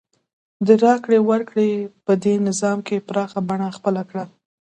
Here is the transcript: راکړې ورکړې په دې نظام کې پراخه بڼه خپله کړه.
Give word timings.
راکړې 0.83 1.19
ورکړې 1.29 1.69
په 2.05 2.13
دې 2.23 2.33
نظام 2.47 2.77
کې 2.87 3.05
پراخه 3.07 3.39
بڼه 3.49 3.67
خپله 3.77 4.01
کړه. 4.09 4.23